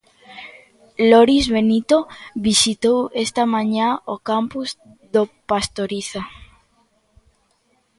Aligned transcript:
Loris 1.11 1.45
Benito 1.55 1.99
visitou 2.47 2.99
esta 3.25 3.43
mañá 3.55 3.89
o 4.13 4.15
campus 4.29 4.69
do 5.13 5.23
Pastoriza. 5.49 6.21